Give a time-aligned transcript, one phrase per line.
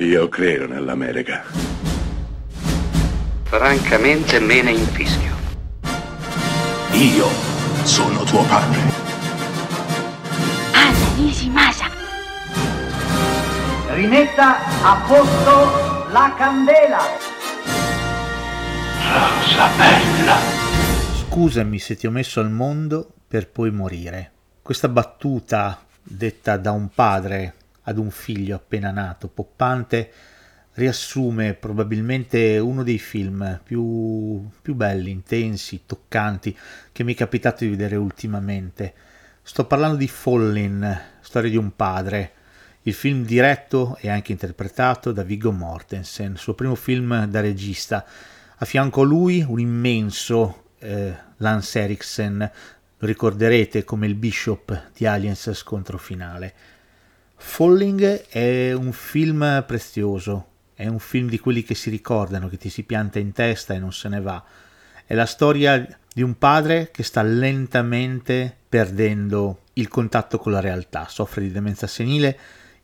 [0.00, 1.42] Io credo nell'America.
[3.42, 5.34] Francamente me ne infischio.
[6.92, 7.26] Io
[7.82, 8.78] sono tuo padre.
[10.72, 11.86] Anna Nishimasa.
[13.88, 17.00] Rimetta a posto la candela.
[19.02, 20.36] Rosa bella.
[21.26, 24.30] Scusami se ti ho messo al mondo per poi morire.
[24.62, 27.54] Questa battuta detta da un padre
[27.88, 30.12] ad un figlio appena nato, poppante,
[30.74, 36.56] riassume probabilmente uno dei film più, più belli, intensi, toccanti
[36.92, 38.94] che mi è capitato di vedere ultimamente.
[39.42, 42.32] Sto parlando di Fallen, storia di un padre,
[42.82, 48.04] il film diretto e anche interpretato da Viggo Mortensen, suo primo film da regista.
[48.58, 52.50] A fianco a lui un immenso eh, Lance Eriksen,
[52.98, 56.54] lo ricorderete come il Bishop di Aliens scontro finale.
[57.40, 62.68] Falling è un film prezioso, è un film di quelli che si ricordano, che ti
[62.68, 64.44] si pianta in testa e non se ne va.
[65.06, 71.06] È la storia di un padre che sta lentamente perdendo il contatto con la realtà,
[71.08, 72.38] soffre di demenza senile,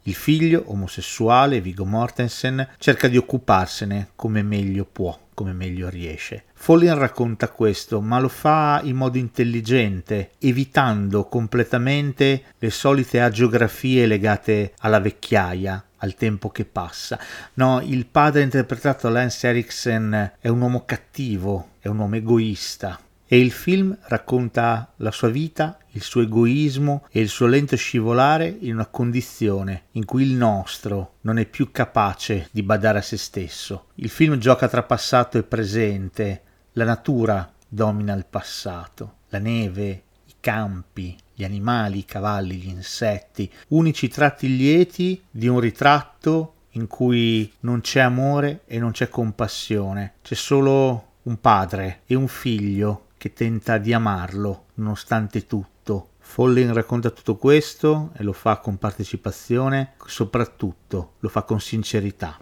[0.07, 6.45] il figlio, omosessuale, Viggo Mortensen, cerca di occuparsene come meglio può come meglio riesce.
[6.55, 14.73] Follin racconta questo, ma lo fa in modo intelligente, evitando completamente le solite agiografie legate
[14.79, 17.19] alla vecchiaia, al tempo che passa.
[17.55, 23.39] No, il padre interpretato Lance Eriksen è un uomo cattivo, è un uomo egoista, e
[23.39, 28.75] il film racconta la sua vita, il suo egoismo e il suo lento scivolare in
[28.75, 33.87] una condizione in cui il nostro non è più capace di badare a se stesso.
[33.97, 40.35] Il film gioca tra passato e presente, la natura domina il passato, la neve, i
[40.41, 47.51] campi, gli animali, i cavalli, gli insetti, unici tratti lieti di un ritratto in cui
[47.61, 53.33] non c'è amore e non c'è compassione, c'è solo un padre e un figlio che
[53.33, 56.11] tenta di amarlo nonostante tutto.
[56.19, 62.37] Follin racconta tutto questo e lo fa con partecipazione, soprattutto lo fa con sincerità.